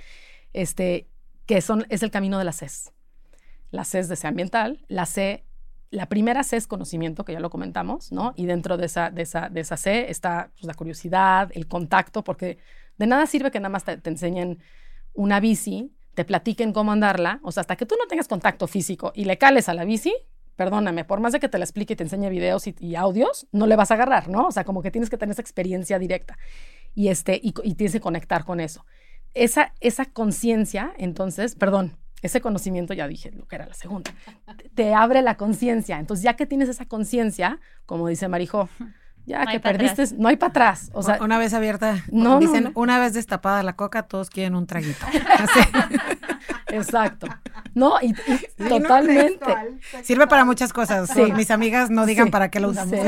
[0.53, 1.07] este,
[1.45, 2.91] que son, es el camino de la CES.
[3.71, 5.45] La C es deseo ambiental, la C,
[5.89, 8.33] la primera C es conocimiento, que ya lo comentamos, ¿no?
[8.35, 12.23] Y dentro de esa, de esa, de esa C está pues, la curiosidad, el contacto,
[12.23, 12.57] porque
[12.97, 14.59] de nada sirve que nada más te, te enseñen
[15.13, 19.11] una bici, te platiquen cómo andarla, o sea, hasta que tú no tengas contacto físico
[19.15, 20.13] y le cales a la bici,
[20.59, 23.47] perdóname, por más de que te la explique y te enseñe videos y, y audios,
[23.53, 24.47] no le vas a agarrar, ¿no?
[24.47, 26.37] O sea, como que tienes que tener esa experiencia directa
[26.93, 28.85] y, este, y, tienes que conectar con eso.
[29.33, 34.11] Esa, esa conciencia, entonces, perdón, ese conocimiento, ya dije lo que era la segunda,
[34.57, 35.97] te- te abre la conciencia.
[35.97, 38.67] Entonces, ya que tienes esa conciencia, como dice Marijo,
[39.25, 40.89] ya que perdiste, no hay para atrás.
[40.93, 44.67] O sea, una vez abierta, no, dicen, una vez destapada la coca, todos quieren un
[44.67, 45.05] traguito.
[46.71, 47.27] Exacto.
[47.73, 48.13] No, y,
[48.57, 49.45] totalmente.
[50.03, 51.15] Sirve para muchas cosas.
[51.35, 52.99] Mis amigas no digan para qué lo usamos.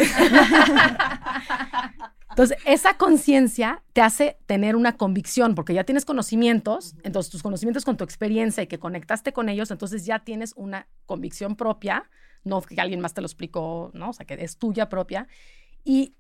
[2.32, 7.84] Entonces, esa conciencia te hace tener una convicción, porque ya tienes conocimientos, entonces tus conocimientos
[7.84, 12.10] con tu experiencia y que conectaste con ellos, entonces ya tienes una convicción propia,
[12.46, 14.12] no que alguien más te lo explicó, ¿no?
[14.12, 15.28] O sea, que es tuya propia.
[15.84, 16.16] Y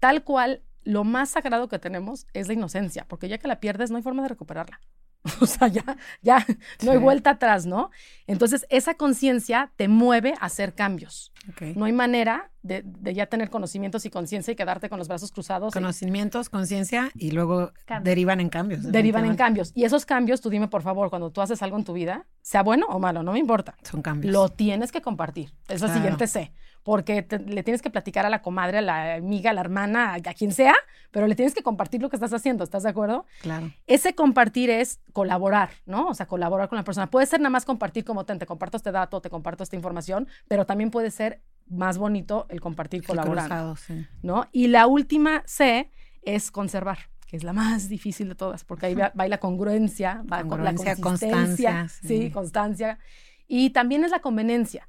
[0.00, 3.90] tal cual, lo más sagrado que tenemos es la inocencia, porque ya que la pierdes
[3.90, 4.80] no hay forma de recuperarla.
[5.40, 5.84] O sea, ya,
[6.22, 6.46] ya,
[6.82, 7.90] no hay vuelta atrás, ¿no?
[8.26, 11.32] Entonces, esa conciencia te mueve a hacer cambios.
[11.74, 15.72] No hay manera de, ya tener conocimientos y conciencia y quedarte con los brazos cruzados.
[15.72, 18.90] Conocimientos, conciencia y luego derivan en cambios.
[18.90, 19.72] Derivan en cambios.
[19.74, 22.62] Y esos cambios, tú dime por favor, cuando tú haces algo en tu vida, sea
[22.62, 23.76] bueno o malo, no me importa.
[23.82, 24.32] Son cambios.
[24.32, 25.52] Lo tienes que compartir.
[25.68, 26.52] Es lo siguiente C
[26.84, 30.20] porque le tienes que platicar a la comadre, a la amiga, a la hermana, a,
[30.34, 30.74] quien sea,
[31.10, 33.24] pero le tienes que compartir lo que estás haciendo, ¿estás de acuerdo?
[33.40, 33.72] Claro.
[33.86, 36.08] Ese compartir es colaborar, ¿no?
[36.08, 37.10] O sea, colaborar con la persona.
[37.10, 40.28] Puede ser nada más compartir como te, te comparto este dato, te comparto esta información,
[40.46, 41.33] pero también puede ser
[41.68, 44.06] más bonito el compartir colaborando, sí.
[44.22, 44.48] ¿no?
[44.52, 45.90] Y la última C
[46.22, 50.44] es conservar que es la más difícil de todas, porque ahí va, la congruencia, va
[50.44, 52.98] con la constancia, sí, constancia.
[53.46, 54.88] Y también es la conveniencia.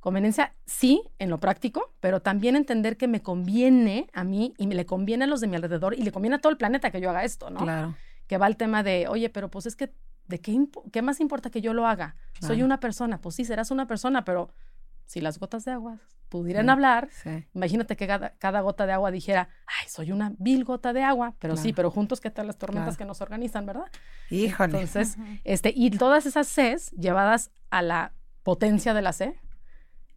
[0.00, 4.76] Conveniencia, sí, en lo práctico, pero también entender que me conviene a mí y me
[4.76, 7.00] le conviene a los de mi alrededor y le conviene a todo el planeta que
[7.00, 7.60] yo haga esto, ¿no?
[7.60, 7.96] Claro.
[8.28, 9.92] Que va el tema de, oye, pero pues es que,
[10.28, 12.14] ¿de qué, qué más importa que yo lo haga?
[12.40, 14.50] Soy una persona, pues sí, serás una persona, pero
[15.06, 17.08] si las gotas de agua pudieran hablar,
[17.54, 21.56] imagínate que cada, gota de agua dijera, ay, soy una vil gota de agua, pero
[21.56, 23.86] sí, pero juntos, ¿qué tal las tormentas que nos organizan, verdad?
[24.30, 24.80] Híjole.
[24.80, 29.38] Entonces, este, y todas esas Cs llevadas a la potencia de la C,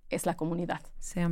[0.09, 0.81] es la comunidad.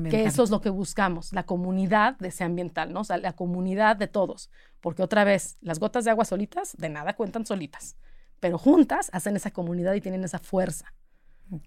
[0.10, 3.02] Que eso es lo que buscamos, la comunidad de ese ambiental, ¿no?
[3.02, 4.50] O sea, la comunidad de todos.
[4.82, 7.98] Porque otra vez, las gotas de agua solitas de nada cuentan solitas,
[8.40, 10.94] pero juntas hacen esa comunidad y tienen esa fuerza,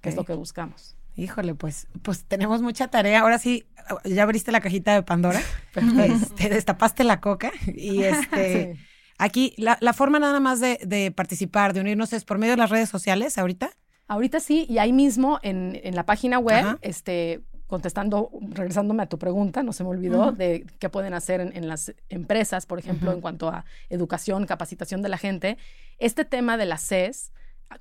[0.01, 0.97] que es lo que buscamos.
[1.17, 3.21] Híjole, pues, pues tenemos mucha tarea.
[3.21, 3.67] Ahora sí,
[4.05, 5.41] ya abriste la cajita de Pandora,
[5.75, 8.77] te este, destapaste la coca y este...
[9.19, 12.71] Aquí, la, forma nada más de, de participar, de unirnos es por medio de las
[12.71, 13.71] redes sociales ahorita.
[14.11, 19.63] Ahorita sí, y ahí mismo en, la página web, este, contestando, regresándome a tu pregunta,
[19.63, 23.49] no se me olvidó, de qué pueden hacer en, las empresas, por ejemplo, en cuanto
[23.49, 25.59] a educación, capacitación de la gente.
[25.99, 27.31] Este tema de la CES,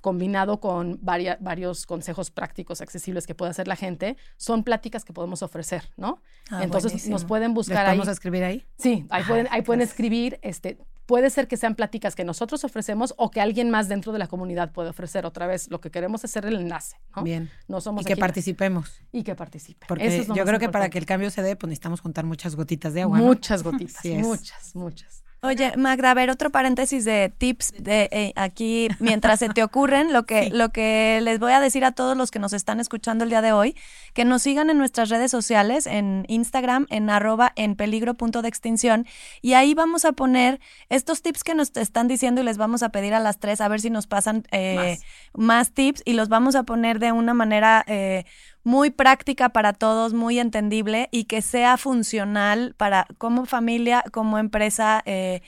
[0.01, 5.41] combinado con varios consejos prácticos accesibles que puede hacer la gente, son pláticas que podemos
[5.41, 6.21] ofrecer, ¿no?
[6.49, 7.97] Ah, Entonces nos pueden buscar ahí.
[7.97, 8.65] ¿Vamos a escribir ahí?
[8.77, 10.77] Sí, ahí pueden, ahí pueden escribir este,
[11.09, 14.27] puede ser que sean pláticas que nosotros ofrecemos o que alguien más dentro de la
[14.27, 15.25] comunidad puede ofrecer.
[15.25, 16.97] Otra vez, lo que queremos es hacer el enlace.
[17.15, 17.23] ¿no?
[17.23, 17.49] Bien.
[17.67, 19.01] No somos y que participemos.
[19.11, 19.87] Y que participen.
[19.87, 22.93] Porque yo creo que para que el cambio se dé, pues necesitamos juntar muchas gotitas
[22.93, 23.17] de agua.
[23.17, 25.23] Muchas gotitas, muchas, muchas.
[25.41, 30.11] Oye, Magda, a ver, otro paréntesis de tips de eh, aquí, mientras se te ocurren,
[30.11, 33.23] lo que, lo que les voy a decir a todos los que nos están escuchando
[33.23, 33.77] el día de hoy,
[34.13, 38.49] que nos sigan en nuestras redes sociales, en Instagram, en arroba en peligro punto de
[38.49, 39.07] extinción,
[39.41, 42.89] y ahí vamos a poner estos tips que nos están diciendo y les vamos a
[42.89, 44.97] pedir a las tres a ver si nos pasan eh,
[45.33, 45.71] más.
[45.71, 48.25] tips y los vamos a poner de una manera eh,
[48.63, 55.01] muy práctica para todos, muy entendible y que sea funcional para como familia, como empresa,
[55.05, 55.41] eh,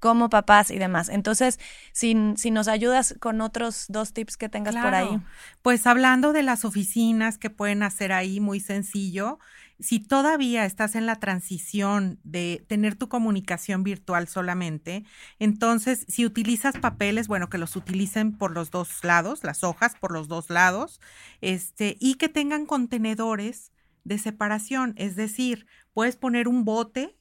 [0.00, 1.08] como papás y demás.
[1.08, 1.58] Entonces,
[1.92, 5.20] si, si, nos ayudas con otros dos tips que tengas por ahí.
[5.62, 9.38] Pues hablando de las oficinas que pueden hacer ahí, muy sencillo,
[9.78, 15.04] si todavía estás en la transición de tener tu comunicación virtual solamente,
[15.38, 20.12] entonces si utilizas papeles, bueno, que los utilicen por los dos lados, las hojas por
[20.12, 21.00] los dos lados,
[21.40, 23.72] este, y que tengan contenedores
[24.04, 27.16] de separación, es decir, puedes poner un bote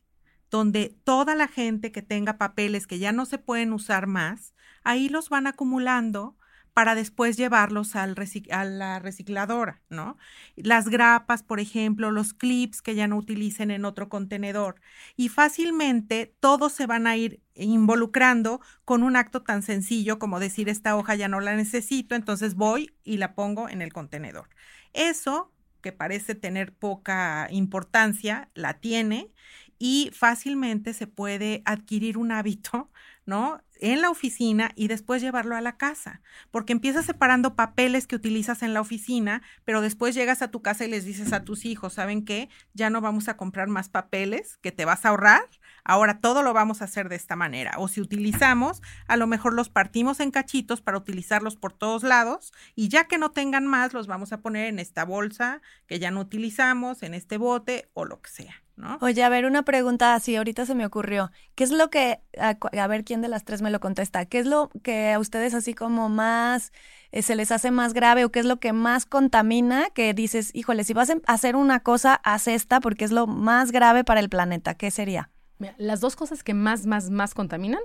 [0.51, 5.09] donde toda la gente que tenga papeles que ya no se pueden usar más, ahí
[5.09, 6.37] los van acumulando
[6.75, 10.17] para después llevarlos a la recicladora, ¿no?
[10.57, 14.81] Las grapas, por ejemplo, los clips que ya no utilicen en otro contenedor.
[15.15, 20.67] Y fácilmente todos se van a ir involucrando con un acto tan sencillo como decir
[20.67, 24.49] esta hoja ya no la necesito, entonces voy y la pongo en el contenedor.
[24.91, 29.31] Eso, que parece tener poca importancia, la tiene
[29.79, 32.91] y fácilmente se puede adquirir un hábito,
[33.25, 33.61] ¿no?
[33.77, 38.63] En la oficina y después llevarlo a la casa, porque empiezas separando papeles que utilizas
[38.63, 41.93] en la oficina, pero después llegas a tu casa y les dices a tus hijos,
[41.93, 42.49] ¿saben qué?
[42.73, 45.43] Ya no vamos a comprar más papeles que te vas a ahorrar,
[45.83, 47.73] ahora todo lo vamos a hacer de esta manera.
[47.77, 52.53] O si utilizamos, a lo mejor los partimos en cachitos para utilizarlos por todos lados
[52.75, 56.11] y ya que no tengan más, los vamos a poner en esta bolsa que ya
[56.11, 58.64] no utilizamos, en este bote o lo que sea.
[58.75, 58.97] ¿No?
[59.01, 61.31] Oye, a ver, una pregunta así, ahorita se me ocurrió.
[61.55, 64.39] ¿Qué es lo que, a, a ver quién de las tres me lo contesta, qué
[64.39, 66.71] es lo que a ustedes así como más
[67.11, 70.51] eh, se les hace más grave o qué es lo que más contamina que dices,
[70.53, 74.19] híjole, si vas a hacer una cosa, haz esta porque es lo más grave para
[74.19, 74.75] el planeta?
[74.75, 75.29] ¿Qué sería?
[75.57, 77.81] Mira, las dos cosas que más, más, más contaminan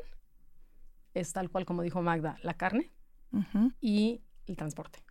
[1.14, 2.90] es tal cual como dijo Magda, la carne
[3.81, 5.05] y el transporte.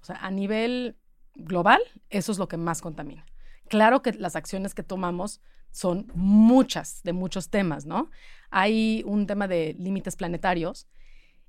[0.00, 0.96] O sea, a nivel
[1.34, 3.26] global, eso es lo que más contamina.
[3.68, 8.10] Claro que las acciones que tomamos son muchas, de muchos temas, ¿no?
[8.50, 10.86] Hay un tema de límites planetarios.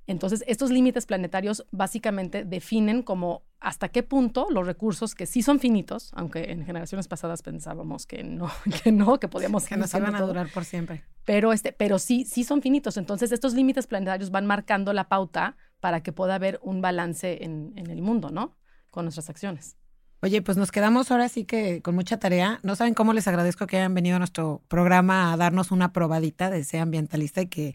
[0.08, 5.60] Entonces, estos límites planetarios básicamente definen como hasta qué punto los recursos que sí son
[5.60, 8.50] finitos, aunque en generaciones pasadas pensábamos que no,
[8.82, 11.04] que no, que podíamos Que nos iban a todo durar por siempre.
[11.24, 12.96] pero este, pero sí, sí son finitos.
[12.96, 17.72] Entonces, estos límites planetarios van marcando la pauta para que pueda haber un balance en,
[17.76, 18.56] en el mundo, ¿no?
[18.90, 19.76] Con nuestras acciones.
[20.22, 22.58] Oye, pues nos quedamos ahora sí que con mucha tarea.
[22.62, 26.50] No saben cómo les agradezco que hayan venido a nuestro programa a darnos una probadita
[26.50, 27.74] de Sea Ambientalista y que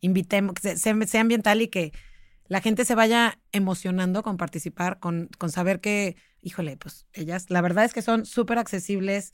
[0.00, 1.92] invitemos, que sea, sea ambiental y que
[2.48, 7.60] la gente se vaya emocionando con participar, con, con saber que, híjole, pues ellas, la
[7.60, 9.32] verdad es que son súper accesibles.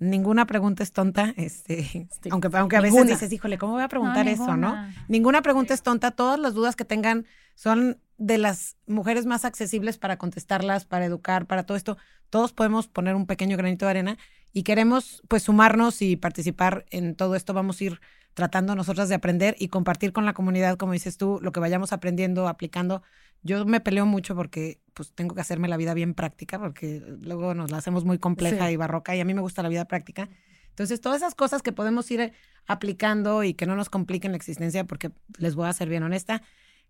[0.00, 2.08] Ninguna pregunta es tonta, este, Sí.
[2.30, 3.12] aunque, aunque a veces Ninguna.
[3.14, 4.76] dices, híjole, ¿cómo voy a preguntar eso, no?
[5.08, 6.10] Ninguna pregunta es tonta.
[6.10, 7.26] Todas las dudas que tengan
[7.58, 11.98] son de las mujeres más accesibles para contestarlas, para educar, para todo esto.
[12.30, 14.18] Todos podemos poner un pequeño granito de arena
[14.52, 17.54] y queremos pues sumarnos y participar en todo esto.
[17.54, 18.00] Vamos a ir
[18.34, 21.92] tratando nosotras de aprender y compartir con la comunidad, como dices tú, lo que vayamos
[21.92, 23.02] aprendiendo, aplicando.
[23.42, 27.54] Yo me peleo mucho porque pues tengo que hacerme la vida bien práctica porque luego
[27.54, 28.74] nos la hacemos muy compleja Sí.
[28.74, 30.28] y barroca y a mí me gusta la vida práctica.
[30.68, 32.32] Entonces, todas esas cosas que podemos ir eh,
[32.66, 36.40] aplicando y que no nos compliquen la existencia, porque les voy a ser bien honesta,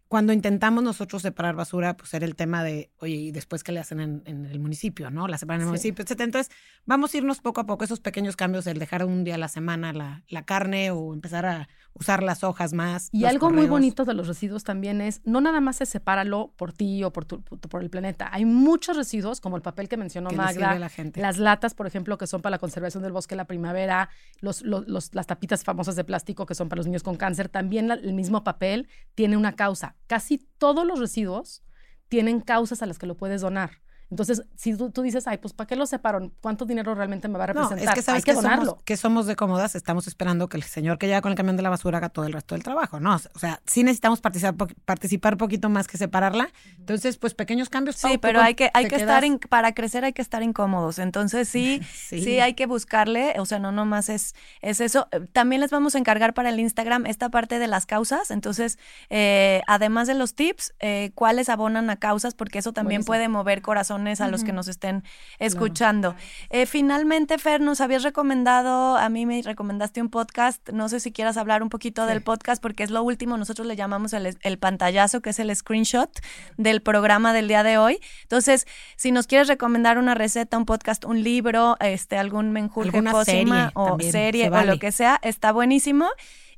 [0.09, 3.81] cuando intentamos nosotros separar basura, pues era el tema de, oye, y después qué le
[3.81, 5.29] hacen en, en el municipio, ¿no?
[5.29, 5.71] La separan en el Sí.
[5.89, 6.25] municipio, etcétera.
[6.25, 6.51] Entonces,
[6.87, 9.49] vamos a irnos poco a poco, esos pequeños cambios, el dejar un día a la
[9.49, 13.09] semana la, la carne o empezar a usar las hojas más.
[13.13, 16.73] Y algo muy bonito de los residuos también es, no nada más es sepáralo por
[16.73, 18.29] ti o por, tu- por el planeta.
[18.33, 21.21] Hay muchos residuos, como el papel que mencionó Magda, a la gente.
[21.21, 24.09] las latas, por ejemplo, que son para la conservación del bosque en la primavera,
[24.41, 27.49] los, los- los- las tapitas famosas de plástico que son para los niños con cáncer,
[27.51, 29.97] también la- el mismo papel tiene una causa.
[30.09, 31.63] Casi todos los residuos
[32.09, 33.83] tienen causas a las que lo puedes donar.
[34.11, 36.31] Entonces, si tú, tú dices, ay, pues ¿para qué lo separo?
[36.41, 37.89] ¿Cuánto dinero realmente me va a No, representar?
[37.89, 40.63] es que sabes Hay que que, somos, que somos de cómodas, estamos esperando que el
[40.63, 43.01] señor que llega con el camión de la basura haga todo el resto del trabajo,
[43.01, 43.17] ¿no?
[43.35, 46.49] O sea, sí necesitamos participar, po- participar poquito más que separarla.
[46.79, 47.97] Entonces, pues pequeños cambios.
[47.97, 50.99] Sí, pero poco hay que, hay que quedas- estar, para crecer hay que estar incómodos.
[50.99, 52.23] Entonces sí, Sí.
[52.23, 55.09] sí, hay que buscarle, o sea, no nomás es, es eso.
[55.13, 58.31] Eh, También les vamos a encargar para el Instagram esta parte de las causas.
[58.31, 58.79] Entonces,
[59.11, 63.07] eh, además de los tips, eh, cuáles abonan a causas, porque eso también Buenísimo.
[63.07, 63.61] puede mover
[63.99, 65.05] corazones a los que nos estén
[65.39, 66.15] escuchando.
[66.51, 71.13] Eh, finalmente, Fer, nos habías recomendado, a mí me recomendaste un podcast, no sé si
[71.13, 74.59] quieras hablar un poquito del podcast, porque es lo último, nosotros le llamamos el, el
[74.59, 76.11] pantallazo, que es el screenshot
[76.57, 78.01] del programa del día de hoy.
[78.23, 83.71] Entonces, si nos quieres recomendar una receta, un podcast, un libro, este, algún menjurje serie
[83.75, 86.09] o serie se o lo que sea, está buenísimo.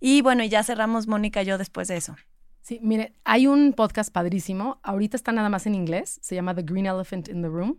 [0.01, 2.17] Y bueno, y ya cerramos Mónica y yo después de eso.
[2.63, 4.79] Sí, mire, hay un podcast padrísimo.
[4.83, 6.19] Ahorita está nada más en inglés.
[6.23, 7.79] Se llama The Green Elephant in the Room.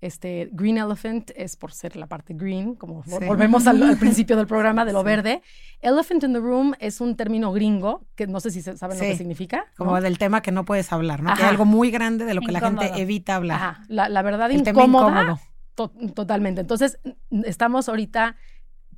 [0.00, 3.24] Este, Green Elephant es por ser la parte green, como Sí.
[3.26, 5.40] volvemos al, al principio del programa de lo verde.
[5.80, 9.16] Elephant in the Room es un término gringo que no sé si saben lo que
[9.16, 9.64] significa.
[9.78, 10.00] Como ¿no?
[10.02, 11.32] del tema que no puedes hablar, ¿no?
[11.34, 12.82] Que hay algo muy grande de lo que la Incómodo.
[12.82, 13.56] gente evita hablar.
[13.56, 15.22] Ajá, la, la verdad El tema incómoda.
[15.22, 15.40] incómodo.
[15.74, 16.60] to- totalmente.
[16.60, 16.98] Entonces,
[17.44, 18.36] estamos ahorita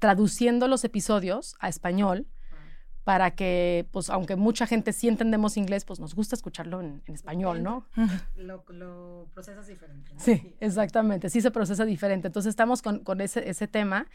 [0.00, 2.26] traduciendo los episodios a español
[3.06, 7.14] para que, pues, aunque mucha gente sí entendemos inglés, pues nos gusta escucharlo en, en
[7.14, 7.86] español, ¿no?
[8.34, 10.12] Lo, lo procesas diferente.
[10.12, 10.18] ¿no?
[10.18, 11.30] Sí, exactamente.
[11.30, 12.26] Sí se procesa diferente.
[12.26, 14.08] Entonces estamos con, con ese, ese tema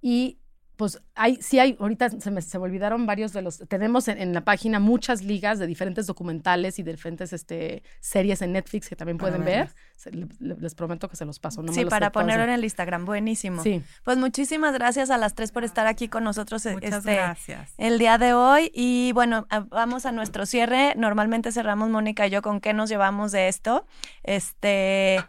[0.00, 0.38] y
[0.80, 4.16] pues hay, sí hay, ahorita se me, se me olvidaron varios de los, tenemos en,
[4.16, 8.88] en la página muchas ligas de diferentes documentales y de diferentes este, series en Netflix
[8.88, 9.68] que también pueden ver.
[9.98, 11.62] Se- le- le- les prometo que se los paso.
[11.62, 13.62] No sí, para ponerlo en el Instagram, buenísimo.
[13.62, 13.82] Sí.
[14.04, 17.74] Pues muchísimas gracias a las tres por estar aquí con nosotros Muchas este, gracias.
[17.76, 18.72] el día de hoy.
[18.74, 20.94] Y bueno, vamos a nuestro cierre.
[20.96, 23.84] Normalmente cerramos Mónica y yo con qué nos llevamos de esto.
[24.22, 25.22] Este.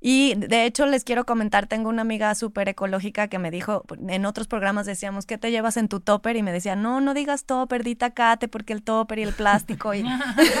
[0.00, 4.26] Y de hecho les quiero comentar, tengo una amiga súper ecológica que me dijo, en
[4.26, 6.36] otros programas decíamos, ¿qué te llevas en tu topper?
[6.36, 9.94] Y me decía, no, no digas topper, di tacate, porque el topper y el plástico.
[9.94, 10.04] Y...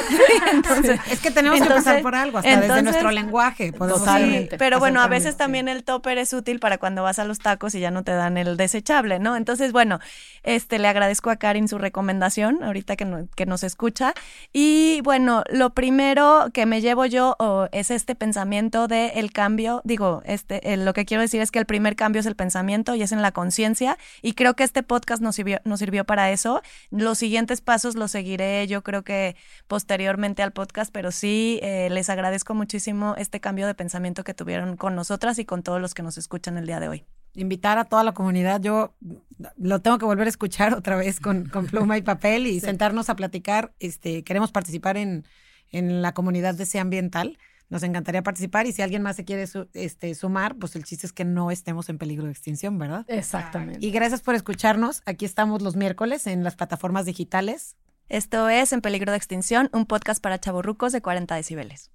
[0.52, 3.72] entonces, Es que tenemos que pasar por algo, hasta desde nuestro lenguaje.
[3.72, 4.50] Totalmente.
[4.52, 7.38] Sí, pero bueno, a veces también el topper es útil para cuando vas a los
[7.38, 9.36] tacos y ya no te dan el desechable, ¿no?
[9.36, 9.98] Entonces, bueno,
[10.42, 14.14] este le agradezco a Karin su recomendación, ahorita que, no- que nos escucha.
[14.52, 19.32] Y bueno, lo primero que me llevo yo oh, es este pensamiento de el el
[19.32, 22.94] cambio, digo, este, lo que quiero decir es que el primer cambio es el pensamiento
[22.94, 26.30] y es en la conciencia y creo que este podcast nos sirvió, nos sirvió para
[26.30, 26.62] eso.
[26.90, 32.08] Los siguientes pasos los seguiré yo creo que posteriormente al podcast, pero sí eh, les
[32.08, 36.02] agradezco muchísimo este cambio de pensamiento que tuvieron con nosotras y con todos los que
[36.02, 37.04] nos escuchan el día de hoy
[37.34, 38.62] invitar a toda la comunidad.
[38.62, 38.94] Yo
[39.58, 43.10] lo tengo que volver a escuchar otra vez con, con pluma y papel y sentarnos
[43.10, 43.74] a platicar.
[43.78, 45.26] Este, queremos participar en,
[45.70, 47.38] en la comunidad de Sea Ambiental.
[47.68, 49.44] Nos encantaría participar y si alguien más se quiere
[49.74, 53.04] este, sumar, pues el chiste es que no estemos en peligro de extinción, ¿verdad?
[53.08, 53.84] Exactamente.
[53.84, 55.02] Y gracias por escucharnos.
[55.04, 57.76] Aquí estamos los miércoles en las plataformas digitales.
[58.08, 61.90] Esto es En peligro de extinción, un podcast para chavorrucos de 40 decibeles.